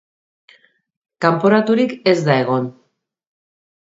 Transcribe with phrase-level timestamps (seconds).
[1.25, 2.67] Kanporaturik ez da egon.